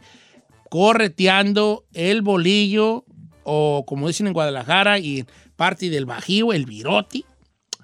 [0.70, 3.04] correteando el bolillo,
[3.44, 5.26] o como dicen en Guadalajara y en
[5.56, 7.24] parte del Bajío, el virote,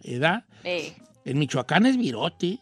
[0.05, 0.45] ¿verdad?
[0.65, 0.95] Eh,
[1.25, 2.59] En Michoacán es virote.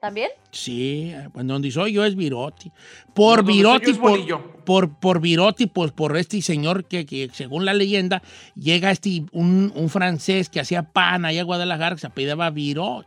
[0.00, 0.30] ¿También?
[0.50, 2.72] Sí, donde soy yo es virote.
[3.14, 8.20] Por es por, por, por virote, pues por este señor que, que según la leyenda
[8.56, 13.06] llega este, un, un francés que hacía pan allá a Guadalajara que se apellidaba Virot.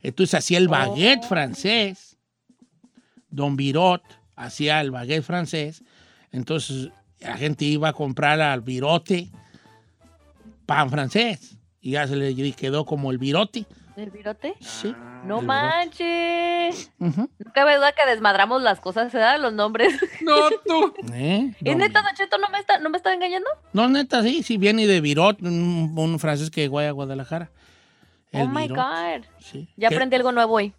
[0.00, 2.16] Entonces hacía el baguette francés.
[3.28, 4.02] Don Virot
[4.36, 5.82] hacía el baguette francés.
[6.30, 6.90] Entonces
[7.20, 9.30] la gente iba a comprar al virote
[10.66, 11.56] pan francés.
[11.80, 13.66] Y ya se le quedó como el virote.
[13.96, 14.54] ¿El virote?
[14.60, 14.94] Sí.
[15.24, 16.90] No El manches.
[16.98, 17.28] Ujú.
[17.38, 19.94] No cabe duda que desmadramos las cosas, se dan los nombres.
[20.22, 20.94] No, tú.
[21.12, 21.52] ¿Eh?
[21.58, 23.50] ¿Es Don neta, Don Cheto, no me está, no me está engañando?
[23.72, 27.50] No, neta, sí, sí, viene de Virot, un, un francés que fue a Guadalajara.
[28.30, 29.26] El oh my Virot, God.
[29.40, 29.68] sí.
[29.76, 30.72] Ya aprendí algo nuevo hoy.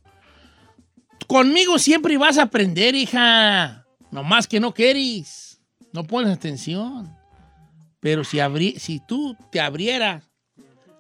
[1.28, 3.86] Conmigo siempre vas a aprender, hija.
[4.12, 5.60] Nomás que no quieres.
[5.92, 7.16] No pones atención.
[8.00, 10.24] Pero si, abrí, si tú te abrieras,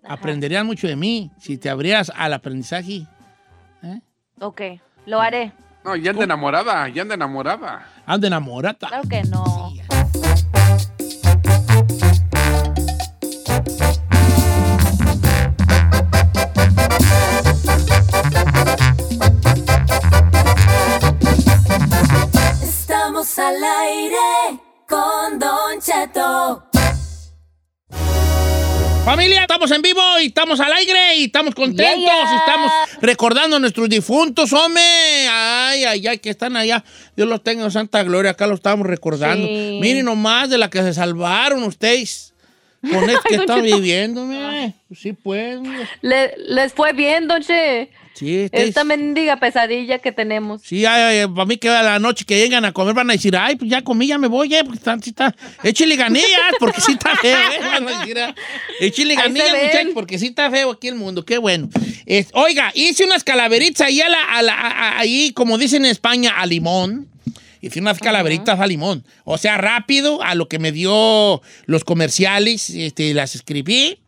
[0.03, 0.13] Ajá.
[0.13, 1.31] aprenderías mucho de mí.
[1.39, 3.05] Si te abrieras al aprendizaje.
[3.83, 4.01] ¿eh?
[4.39, 4.61] Ok,
[5.05, 5.51] lo haré.
[5.83, 7.85] No, ya anda enamorada, ya anda enamorada.
[8.05, 8.87] Anda enamorata.
[8.87, 9.71] Claro que no.
[9.73, 9.81] Sí.
[23.23, 26.67] Al aire con Don Cheto.
[29.05, 32.33] Familia, estamos en vivo y estamos al aire y estamos contentos Yeah, yeah.
[32.33, 34.83] y estamos recordando a nuestros difuntos, hombre.
[35.29, 36.83] Ay, ay, ay, que están allá.
[37.15, 38.31] Dios los tenga en santa gloria.
[38.31, 39.47] Acá lo estamos recordando.
[39.47, 39.79] Sí.
[39.81, 42.32] Miren nomás de la que se salvaron ustedes.
[42.91, 44.73] Con esto que están viviendo, mire.
[44.95, 45.59] Sí, pues.
[46.01, 47.89] Le- les fue bien, don Che.
[48.13, 50.61] Sí, Esta mendiga pesadilla que tenemos.
[50.61, 53.13] Sí, ay, ay, para mí que a la noche que llegan a comer van a
[53.13, 56.27] decir, ay, pues ya comí, ya me voy, eh, porque está, sí está, échale ganillas,
[56.59, 58.35] porque sí está feo, eh, van a decir, ah,
[58.79, 61.69] échale ganillas, muchachos, porque sí está feo aquí el mundo, qué bueno.
[62.05, 65.89] Es- oiga, hice unas calaveritas ahí, a la, a la- a- ahí, como dicen en
[65.91, 67.07] España, a limón.
[67.63, 69.05] Hice unas calaveritas a limón.
[69.23, 73.99] O sea, rápido, a lo que me dio los comerciales, este, las escribí.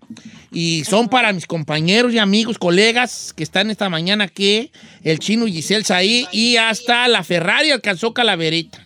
[0.52, 4.72] Y son para mis compañeros y amigos, colegas que están esta mañana aquí,
[5.04, 8.86] el chino Giselle Saí y hasta la Ferrari alcanzó calaverita.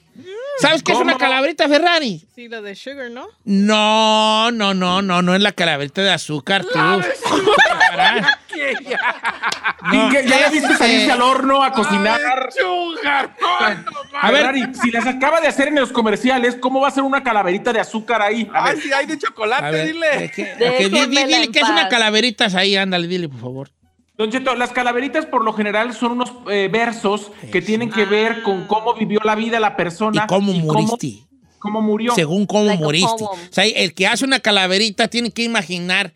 [0.61, 2.25] ¿Sabes qué es una calaverita Ferrari?
[2.35, 3.27] Sí, lo de Sugar, ¿no?
[3.45, 6.79] No, no, no, no, no es la calaverita de azúcar, tú.
[10.11, 12.19] Que ya la viste salirse al horno a cocinar.
[14.21, 14.37] A ver.
[14.41, 17.71] Ferrari, si las acaba de hacer en los comerciales, ¿cómo va a ser una calaverita
[17.71, 18.49] de azúcar ahí?
[18.53, 18.83] A Ay, ver.
[18.83, 20.31] sí, hay de chocolate, dile.
[20.31, 23.69] que- es una calaverita ahí, ándale, dile, por favor.
[24.19, 28.43] Don Cheto, las calaveritas por lo general son unos eh, versos que tienen que ver
[28.43, 30.23] con cómo vivió la vida la persona.
[30.25, 31.23] ¿Y cómo muriste?
[31.57, 32.13] Cómo, murió.
[32.13, 32.83] Según cómo Like.
[33.23, 36.13] O sea, el que hace una calaverita tiene que imaginar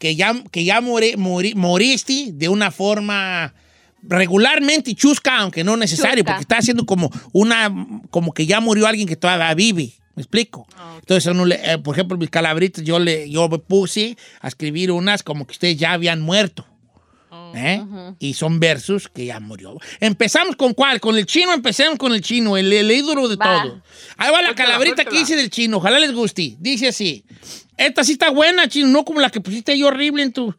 [0.00, 3.54] que ya, que ya more- moriste de una forma
[4.02, 6.32] regularmente chusca, aunque no necesario, Chusca.
[6.32, 7.72] porque está haciendo como una,
[8.10, 9.92] como que ya murió alguien que todavía vive.
[10.16, 10.66] ¿Me explico?
[10.98, 14.90] Entonces, uno le- eh, por ejemplo, mis calaveritas, yo, le, yo me puse a escribir
[14.92, 16.66] unas como que ustedes ya habían muerto.
[17.54, 17.84] ¿Eh?
[18.18, 19.78] Y son versos que ya murió.
[20.00, 21.00] Empezamos con cuál?
[21.00, 23.62] Con el chino, empecemos con el chino, el, el ídolo de Va.
[23.62, 23.82] todo.
[24.16, 26.56] Ahí va la calaverita que hice del chino, ojalá les guste.
[26.58, 27.24] Dice así.
[27.76, 30.54] Esta sí está buena, chino, no como la que pusiste ahí horrible en tu,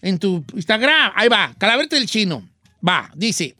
[0.00, 1.12] en tu Instagram.
[1.14, 2.48] Ahí va, calaverita del chino.
[2.86, 3.56] Va, dice.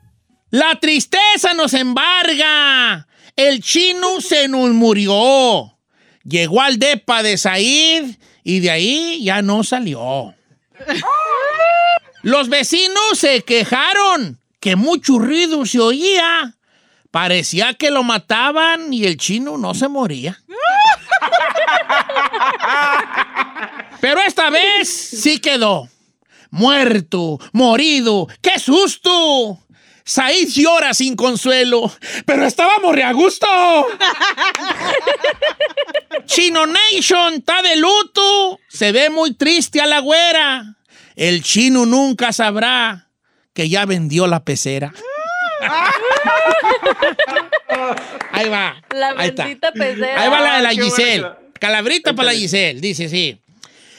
[0.51, 3.07] La tristeza nos embarga.
[3.37, 5.79] El chino se nos murió.
[6.25, 10.35] Llegó al depa de Said y de ahí ya no salió.
[12.23, 16.55] Los vecinos se quejaron que mucho ruido se oía.
[17.11, 20.41] Parecía que lo mataban y el chino no se moría.
[24.01, 25.89] Pero esta vez sí quedó.
[26.51, 28.29] Muerto, morido.
[28.41, 29.59] ¡Qué susto!
[30.05, 31.91] Said llora sin consuelo,
[32.27, 33.05] pero estábamos re.
[36.27, 38.59] Chino Nation está de luto.
[38.69, 40.77] Se ve muy triste a la güera.
[41.17, 43.09] El chino nunca sabrá
[43.53, 44.93] que ya vendió la pecera.
[48.33, 48.83] Ahí va.
[48.95, 49.45] La Ahí está.
[49.45, 50.23] bendita pecera.
[50.23, 51.27] Ahí va la de la Giselle.
[51.59, 52.81] Calabrita para la Giselle.
[52.81, 53.39] Dice sí.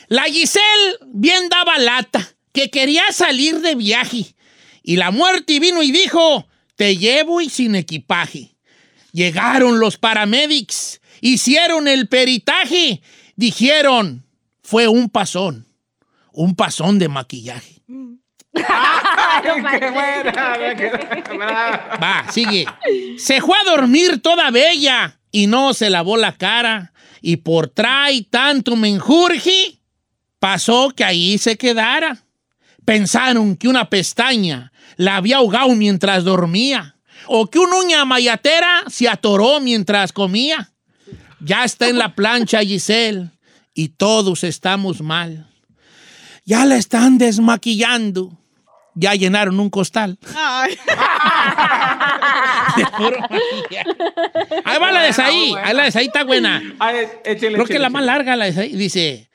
[0.08, 4.36] La Giselle bien daba lata, que quería salir de viaje.
[4.84, 8.52] Y la muerte vino y dijo, te llevo y sin equipaje.
[9.12, 13.02] Llegaron los paramédics, hicieron el peritaje,
[13.36, 14.26] dijeron,
[14.62, 15.68] fue un pasón,
[16.34, 17.82] un pasón de maquillaje.
[22.02, 22.66] Va, sigue.
[23.18, 26.94] Se fue a dormir toda bella y no se lavó la cara.
[27.22, 29.80] Y por trae tanto menjurje,
[30.40, 32.24] pasó que ahí se quedara.
[32.86, 36.98] Pensaron que una pestaña la había ahogado mientras dormía.
[37.28, 40.74] O que una uña mayatera se atoró mientras comía.
[41.40, 43.30] Ya está en la plancha Giselle
[43.74, 45.53] y todos estamos mal.
[46.46, 48.38] Ya la están desmaquillando.
[48.96, 50.20] Ya llenaron un costal.
[50.36, 50.78] Ay,
[52.78, 53.90] De puro maquillaje.
[54.66, 55.54] Ahí va la de Saí.
[55.64, 56.62] Ahí la de Saí está buena.
[56.80, 58.76] Ay, échele, Creo que la más larga, la de Saí.
[58.76, 59.30] Dice,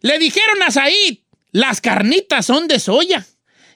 [0.00, 1.18] le dijeron a Said,
[1.52, 3.24] las carnitas son de soya.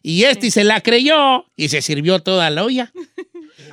[0.02, 2.92] Y este se la creyó y se sirvió toda la olla.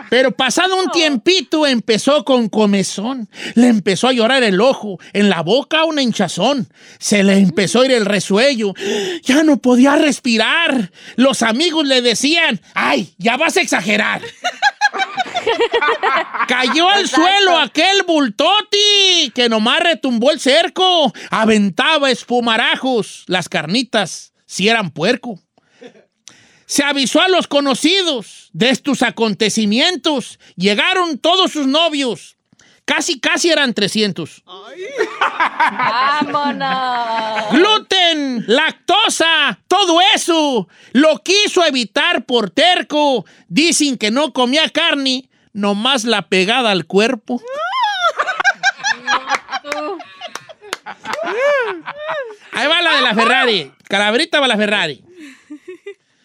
[0.10, 3.30] Pero pasado un tiempito empezó con comezón.
[3.56, 6.70] Le empezó a llorar el ojo, en la boca una hinchazón.
[7.00, 8.74] Se le empezó a ir el resuello.
[9.24, 10.92] Ya no podía respirar.
[11.16, 14.22] Los amigos le decían, ay, ya vas a exagerar.
[16.48, 17.22] Cayó al Exacto.
[17.22, 21.14] suelo aquel bultoti que nomás retumbó el cerco.
[21.30, 23.24] Aventaba espumarajos.
[23.28, 25.40] Las carnitas, si eran puerco.
[26.70, 30.38] Se avisó a los conocidos de estos acontecimientos.
[30.56, 32.38] Llegaron todos sus novios.
[32.86, 34.44] Casi, casi eran 300.
[36.22, 37.52] ¡Vámonos!
[37.54, 40.68] Gluten, lactosa, todo eso.
[40.92, 43.26] Lo quiso evitar por terco.
[43.48, 47.42] Dicen que no comía carne, nomás la pegada al cuerpo.
[52.52, 53.72] Ahí va la de la Ferrari.
[53.88, 55.09] Calaverita va la Ferrari.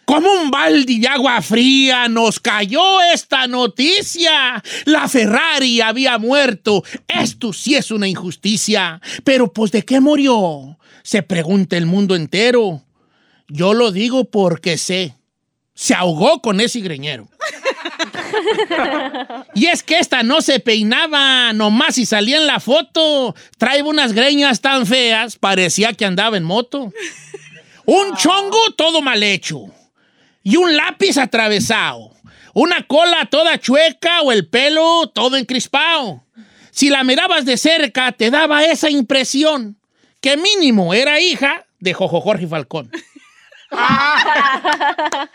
[0.05, 4.63] Como un balde de agua fría nos cayó esta noticia.
[4.85, 6.85] La Ferrari había muerto.
[7.09, 9.01] Esto sí es una injusticia.
[9.25, 10.79] Pero pues ¿de qué murió?
[11.03, 12.83] Se pregunta el mundo entero.
[13.49, 15.15] Yo lo digo porque sé.
[15.75, 17.29] Se ahogó con ese greñero.
[19.55, 23.35] Y es que esta no se peinaba, nomás si salía en la foto.
[23.59, 26.93] Traía unas greñas tan feas, parecía que andaba en moto.
[27.87, 29.67] Un chongo todo mal hecho.
[30.45, 32.13] Y un lápiz atravesado.
[32.53, 36.25] Una cola toda chueca o el pelo todo encrispado.
[36.71, 39.79] Si la mirabas de cerca, te daba esa impresión
[40.21, 42.91] que mínimo era hija de Jojo Jorge Falcón.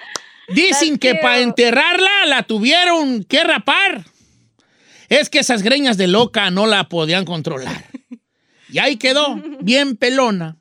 [0.50, 4.06] Dicen que para enterrarla la tuvieron que rapar.
[5.10, 7.86] Es que esas greñas de loca no la podían controlar.
[8.72, 10.58] Y ahí quedó, bien pelona.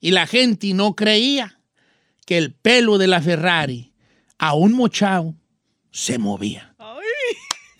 [0.00, 1.58] Y la gente no creía
[2.24, 3.87] que el pelo de la Ferrari,
[4.38, 5.34] aún mochao,
[5.90, 6.74] se movía.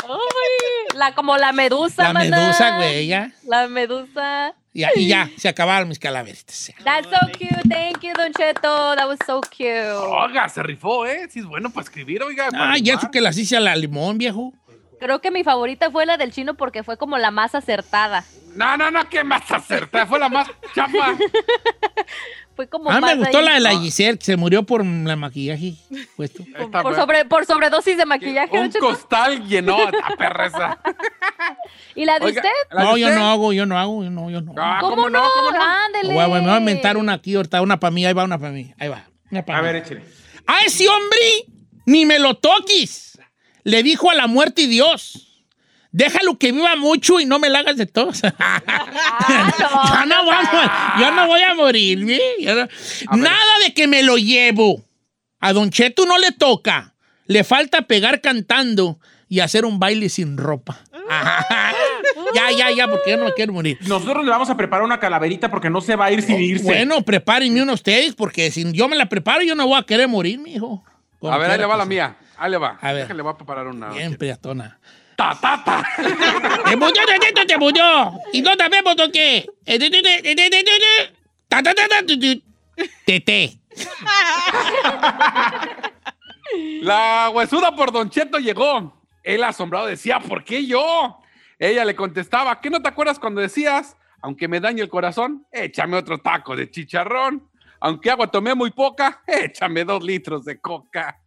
[0.08, 2.36] Uy, la, como la medusa, La maná.
[2.38, 3.32] medusa, güey, ya.
[3.46, 4.54] La medusa.
[4.72, 6.72] Y, ya- y ya, se acabaron mis calaveritas.
[6.84, 7.68] That's so cute.
[7.68, 8.94] Thank you, Don Cheto.
[8.96, 9.68] That was so cute.
[9.90, 11.28] Oiga, se rifó, ¿eh?
[11.30, 12.48] Sí es bueno para escribir, oiga.
[12.54, 14.52] Ah, y eso que las hice a la limón, viejo.
[15.00, 18.24] Creo que mi favorita fue la del chino porque fue como la más acertada.
[18.54, 20.06] No, no, no, ¿qué más acertada?
[20.06, 21.16] Fue la más chapa.
[22.56, 23.44] Fue como A mí más me gustó ahí.
[23.44, 25.74] la de la Giselle, que se murió por la maquillaje
[26.16, 26.42] puesto.
[26.82, 28.58] Por, sobre, por sobredosis de maquillaje.
[28.58, 28.84] Un Cheto.
[28.84, 30.76] costal llenó a perreza.
[31.94, 32.52] ¿Y la de Oiga, usted?
[32.72, 33.18] ¿la de No, yo usted?
[33.20, 34.54] no hago, yo no hago, yo no, yo no.
[34.56, 35.22] Ah, ¿Cómo, no?
[35.22, 35.58] ¿Cómo no?
[36.02, 38.74] Me voy a inventar una aquí ahorita, una para mí, ahí va una para mí,
[38.76, 39.04] ahí va.
[39.30, 39.66] Una pa' A mí.
[39.68, 40.02] ver, échale.
[40.44, 41.20] A ese hombre
[41.86, 43.17] ni me lo toques,
[43.64, 45.24] le dijo a la muerte y Dios.
[45.90, 48.20] Déjalo que viva mucho y no me la hagas de tos.
[48.22, 48.28] yo,
[50.06, 54.84] no voy a, yo no voy a morir, no- Nada de que me lo llevo.
[55.40, 56.94] A Don Cheto no le toca.
[57.26, 60.78] Le falta pegar cantando y hacer un baile sin ropa.
[62.34, 63.78] ya, ya, ya, porque yo no me quiero morir.
[63.82, 66.64] Nosotros le vamos a preparar una calaverita porque no se va a ir sin irse.
[66.64, 69.82] Oh, Bueno, prepárenme uno ustedes, porque si yo me la preparo, yo no voy a
[69.84, 70.84] querer morir, mijo.
[71.22, 71.88] A ver, ahí le va la sea.
[71.88, 72.16] mía.
[72.38, 72.78] Ahí le va.
[72.80, 73.02] A ver.
[73.02, 73.88] Déjale, voy a preparar una.
[73.90, 74.78] Bien, priatona.
[75.16, 75.82] Ta, ta, ta.
[76.64, 78.12] ¡Te murió, te te- te murió!
[78.32, 79.44] Y no sabemos lo que.
[81.48, 82.04] Ta- ta- ta- ta-
[83.04, 83.58] Tete.
[86.82, 89.02] La huesuda por Don Cheto llegó.
[89.22, 91.18] Él asombrado decía, ¿por qué yo?
[91.58, 95.96] Ella le contestaba, ¿qué no te acuerdas cuando decías, aunque me dañe el corazón, échame
[95.96, 97.47] otro taco de chicharrón?
[97.80, 101.20] Aunque agua tomé muy poca, échame dos litros de coca.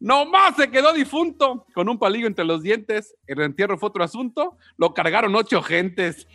[0.00, 3.14] Nomás se quedó difunto, con un palillo entre los dientes.
[3.26, 4.56] El entierro fue otro asunto.
[4.76, 6.26] Lo cargaron ocho gentes.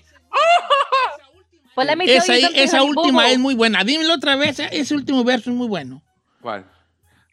[1.74, 3.84] Pues la Esa, última es muy buena.
[3.84, 6.04] Dímelo otra vez, ese último verso es muy bueno.
[6.42, 6.66] ¿Cuál?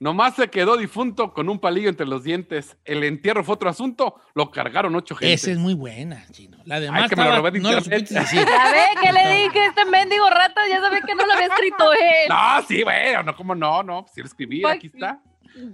[0.02, 2.74] Nomás se quedó difunto con un palillo entre los dientes.
[2.86, 4.14] El entierro fue otro asunto.
[4.34, 5.42] Lo cargaron ocho gentes.
[5.42, 6.56] Esa es muy buena, chino.
[6.64, 8.06] La demás Ay, que me estaba- robé de no internet.
[8.08, 8.46] supiste decir.
[8.48, 11.92] Ya ve que le dije este mendigo rata, ya sabía que no lo había escrito
[11.92, 12.28] él.
[12.30, 13.82] No, sí, bueno, no, ¿cómo no?
[13.82, 15.20] No, si lo escribí, aquí está.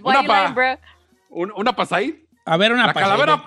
[0.02, 0.20] Una?
[1.30, 2.16] Un- una para Said.
[2.44, 3.12] A ver, una La pasada.
[3.16, 3.44] calavera,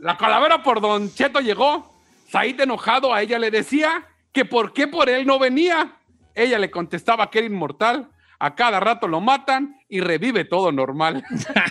[0.00, 1.94] la calavera por Don Cheto llegó.
[2.28, 5.96] Said enojado a ella le decía que por qué por él no venía.
[6.34, 8.10] Ella le contestaba que era inmortal.
[8.42, 11.22] A cada rato lo matan y revive todo normal.
[11.30, 11.64] está,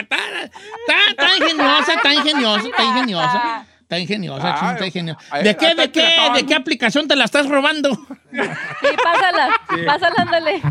[0.00, 0.16] está-
[1.10, 3.66] está ingeniosa, está ingeniosa, está ingeniosa.
[3.82, 5.20] Está ingeniosa, Ah, está ingeniosa.
[5.42, 7.90] ¿De qué, de qué, de qué aplicación te la estás robando?
[8.30, 9.50] Sí, pásala,
[9.84, 10.62] pásala, ándale.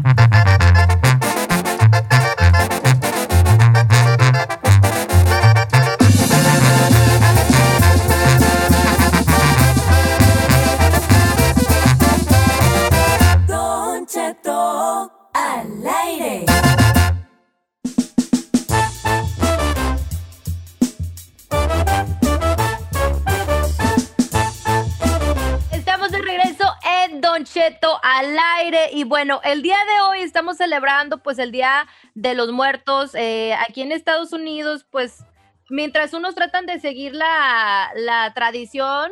[28.10, 32.52] Al aire y bueno, el día de hoy estamos celebrando pues el Día de los
[32.52, 35.24] Muertos eh, aquí en Estados Unidos, pues
[35.70, 39.12] mientras unos tratan de seguir la, la tradición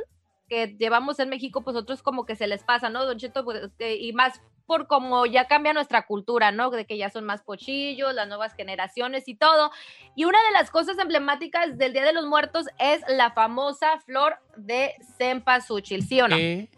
[0.50, 3.06] que llevamos en México, pues otros como que se les pasa, ¿no?
[3.06, 6.70] Don Cheto, pues, eh, y más por como ya cambia nuestra cultura, ¿no?
[6.70, 9.72] De que ya son más pochillos, las nuevas generaciones y todo.
[10.16, 14.38] Y una de las cosas emblemáticas del Día de los Muertos es la famosa flor
[14.56, 16.36] de cempasúchil, ¿sí o no?
[16.36, 16.70] Eh,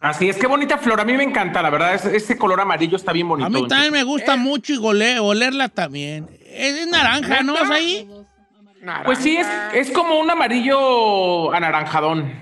[0.00, 1.00] Así es, qué bonita flor.
[1.00, 1.94] A mí me encanta, la verdad.
[1.94, 3.46] Ese, ese color amarillo está bien bonito.
[3.46, 6.28] a mí también me gusta mucho y gole- olerla también.
[6.46, 7.56] Es, naranja, ¿no?
[7.56, 8.08] ¿Es ahí?
[9.04, 12.32] Pues sí, es, es como un amarillo anaranjadón.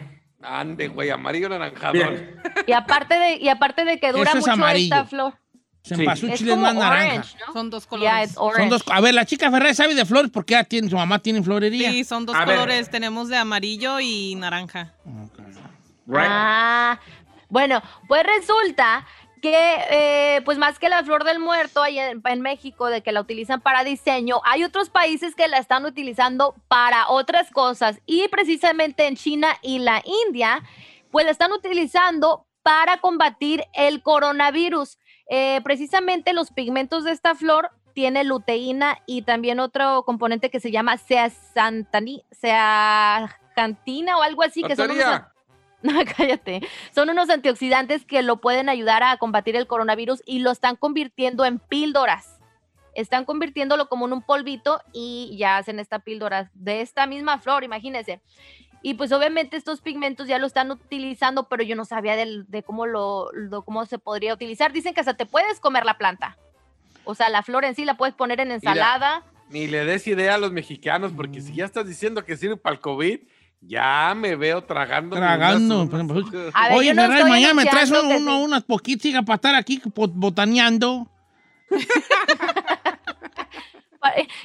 [0.43, 1.93] Ande, güey, amarillo naranjadón.
[1.95, 2.37] Bien.
[2.67, 4.95] Y aparte de, y aparte de que dura Eso es mucho amarillo.
[4.95, 5.35] esta flor.
[5.83, 7.07] Cempasúchil Es es, como más naranja.
[7.15, 7.53] orange, ¿no?
[7.53, 8.33] Son dos colores.
[8.33, 11.43] Son dos, a ver, la chica Ferrer sabe de flores porque tiene, su mamá tiene
[11.43, 11.91] florería.
[11.91, 12.57] Sí, son dos A ver.
[12.57, 12.91] colores.
[12.91, 14.93] Tenemos de amarillo y naranja.
[16.07, 16.27] Right.
[16.29, 17.01] Ah,
[17.49, 19.07] bueno, pues resulta
[19.43, 23.13] que, eh, pues más que la flor del muerto ahí en, en México, de que
[23.13, 28.27] la utilizan para diseño, hay otros países que la están utilizando para otras cosas y
[28.29, 30.63] precisamente en China y la India,
[31.11, 34.99] pues la están utilizando para combatir el coronavirus.
[35.29, 40.71] Eh, precisamente los pigmentos de esta flor tiene luteína y también otro componente que se
[40.71, 45.05] llama zeaxantani- zeaxantina o algo así, que son unos.
[45.83, 46.63] no, cállate.
[46.95, 51.45] Son unos antioxidantes que lo pueden ayudar a combatir el coronavirus y lo están convirtiendo
[51.45, 52.39] en píldoras.
[52.95, 57.63] Están convirtiéndolo como en un polvito y ya hacen esta píldora de esta misma flor,
[57.63, 58.21] imagínense.
[58.83, 62.87] Y pues obviamente estos pigmentos ya lo están utilizando, pero yo no sabía de, cómo
[62.87, 63.31] lo,
[63.65, 64.73] cómo se podría utilizar.
[64.73, 66.39] Dicen que hasta te puedes comer la planta.
[67.05, 69.25] O sea, la flor en sí la puedes poner en ensalada.
[69.51, 72.75] Ni le des idea a los mexicanos, porque si ya estás diciendo que sirve para
[72.75, 73.21] el COVID,
[73.61, 75.17] ya me veo tragando.
[75.17, 78.45] Tragando, unas- A ver, Oye, no mañana me traes uno, sí.
[78.45, 81.09] unas poquitas para estar aquí bot- botaneando.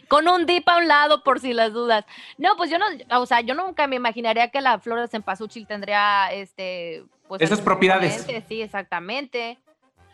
[0.07, 2.05] con un dip a un lado por si las dudas.
[2.37, 2.85] No, pues yo no,
[3.19, 7.61] o sea, yo nunca me imaginaría que la flor de cempasúchil tendría este pues Esas
[7.61, 8.25] propiedades.
[8.47, 9.59] Sí, exactamente.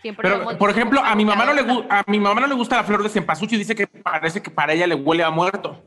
[0.01, 2.75] Siempre Pero, por ejemplo, a mi mamá no le a mi mamá no le gusta
[2.75, 5.81] la flor de cempasúchil, dice que parece que para ella le huele a muerto.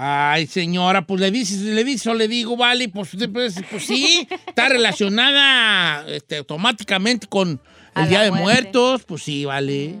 [0.00, 4.28] Ay, señora, pues le dices, le dices o le digo, vale, pues, pues, pues sí,
[4.46, 7.60] está relacionada este, automáticamente con
[7.96, 8.44] el Día de muerte.
[8.44, 9.98] Muertos, pues sí, vale.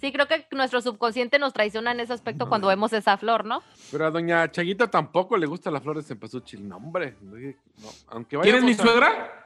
[0.00, 3.64] Sí, creo que nuestro subconsciente nos traiciona en ese aspecto cuando vemos esa flor, ¿no?
[3.90, 6.68] Pero a doña Chaguita tampoco le gusta la flor de cempasúchil.
[6.68, 7.16] No, hombre.
[7.20, 9.44] no, aunque vaya ¿Quién es mi suegra?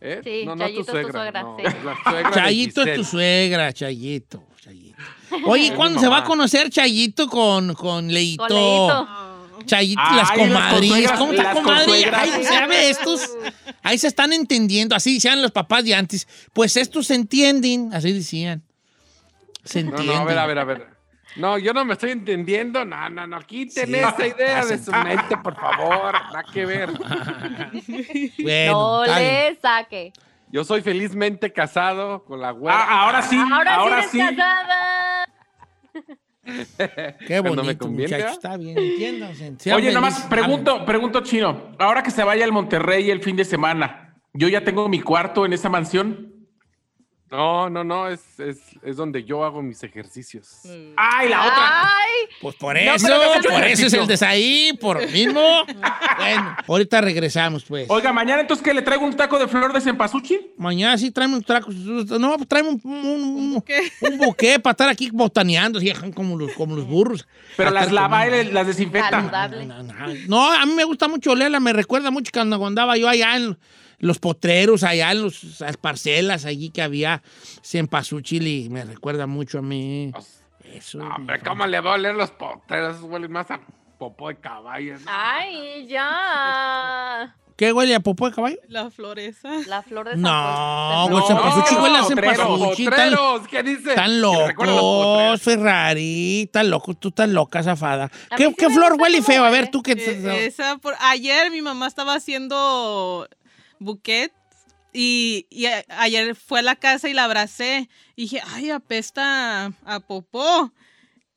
[0.00, 0.20] ¿Eh?
[0.24, 1.12] Sí, no, no Chayito es tu suegra.
[1.12, 1.62] suegra, no, sí.
[1.62, 4.44] la suegra de Chayito es tu suegra, Chayito.
[5.46, 8.46] Oye, ¿cuándo se va a conocer Chayito con, con Leito?
[8.46, 9.08] Con Leito.
[9.66, 11.12] Chayito, Ay, las comadres.
[11.12, 12.10] ¿Cómo está, las comadre?
[12.14, 13.30] Ay, ¿sabe estos?
[13.82, 14.94] Ahí se están entendiendo.
[14.94, 16.28] Así decían los papás de antes.
[16.52, 17.90] Pues estos se entienden.
[17.94, 18.62] Así decían.
[19.64, 20.16] Se No, entienden.
[20.16, 20.94] no, a ver, a ver, a ver.
[21.36, 22.84] No, yo no me estoy entendiendo.
[22.84, 23.40] No, no, no.
[23.40, 26.12] Quiten Sí, esa idea de su mente, por favor.
[26.12, 26.90] Nada que ver.
[28.42, 30.12] Bueno, no le saque.
[30.50, 32.78] Yo soy felizmente casado con la güera.
[32.78, 34.20] Ah, ahora sí, Ahora, ahora, sí sí.
[34.20, 35.03] eres casada.
[37.26, 38.18] Qué Cuando me bonito, conviene.
[38.18, 39.26] Está bien, entiendo.
[39.58, 41.72] Sea Oye, nomás pregunto, pregunto chino.
[41.78, 45.46] Ahora que se vaya al Monterrey el fin de semana, yo ya tengo mi cuarto
[45.46, 46.33] en esa mansión.
[47.30, 48.08] No, no, no.
[48.08, 50.60] Es, es, es donde yo hago mis ejercicios.
[50.96, 51.82] ¡Ay, la otra!
[51.82, 55.40] Ay, Pues por No, eso, pero por eso es el desaí, por lo mismo.
[56.18, 57.86] bueno, ahorita regresamos, pues.
[57.90, 60.52] Oiga, mañana entonces que le traigo un taco de flor de cempasúchil.
[60.58, 61.70] Mañana sí traemos un traco.
[61.72, 63.80] No, pues traemos un, un, un, buque.
[64.02, 67.26] un buque para estar aquí botaneando, así, como los, como los burros.
[67.56, 69.10] Pero las lava y las desinfecta.
[69.10, 69.66] saludable.
[69.66, 69.94] No, no,
[70.28, 73.56] no, a mí me gusta mucho olerla, me recuerda mucho cuando andaba yo allá en
[74.04, 77.22] los potreros, allá en los, las parcelas allí que había
[77.62, 80.12] cempasúchil y me recuerda mucho a mí.
[80.72, 80.98] Eso.
[80.98, 83.00] No, hombre, ¿cómo le voy a oler los potreros?
[83.02, 83.60] Huelen más a
[83.98, 84.94] popó de caballo.
[84.98, 85.06] ¿no?
[85.06, 87.34] Ay, ya.
[87.56, 88.56] ¿Qué huele a popó de caballo?
[88.68, 89.48] La flor esa.
[89.68, 92.90] La flor de No, güey, cempasúchil huele a potreros, cempasúchil.
[92.90, 93.94] Tan, potreros, ¿qué dice?
[93.94, 95.42] tan Que me recuerda a los locos, potreros.
[95.42, 98.10] Ferrari, tan locos, tú tan loca, zafada.
[98.36, 99.44] ¿Qué, sí qué flor huele feo?
[99.44, 99.60] A huele.
[99.62, 99.92] ver, tú qué...
[99.92, 103.28] Eh, esa por- ayer mi mamá estaba haciendo
[103.84, 104.32] buquet
[104.92, 107.88] y, y a- ayer fue a la casa y la abracé.
[108.16, 110.72] Y dije, ay, apesta a popó.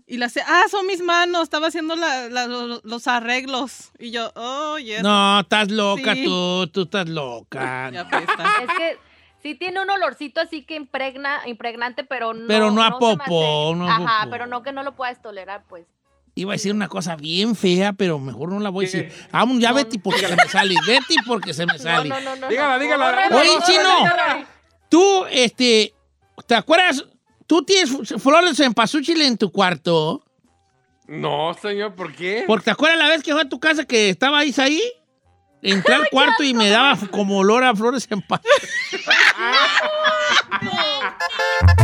[0.10, 3.92] Y la sé, ah, son mis manos, estaba haciendo la- la- lo- los arreglos.
[4.00, 5.04] Y yo, oh, yes.
[5.04, 6.24] No, estás loca Sí.
[6.24, 7.90] tú, tú estás loca.
[8.62, 8.98] Es que
[9.44, 12.48] sí tiene un olorcito así que impregna, impregnante, pero no.
[12.48, 14.32] Pero no a popó, no a Ajá, popó.
[14.32, 15.86] pero no que no lo puedas tolerar, pues.
[16.38, 19.12] Iba a decir una cosa bien fea, pero mejor no la voy a decir.
[19.32, 20.76] Vamos, ya No, Betty porque se me sale.
[20.86, 22.10] Betty porque se me sale.
[22.10, 22.48] no, no, no.
[22.48, 22.84] Dígala, no.
[22.84, 23.30] dígala.
[23.32, 24.46] Oye, chino.
[24.88, 25.96] Tú, este,
[26.46, 27.04] ¿te acuerdas?
[27.48, 30.24] ¿Tú tienes flores en pasúchil en tu cuarto?
[31.08, 32.44] No, señor, ¿por qué?
[32.46, 34.80] Porque te acuerdas la vez que fue a tu casa que estaba ahí ahí?
[35.64, 38.52] Entré al cuarto y me daba como olor a flores en pasúchil.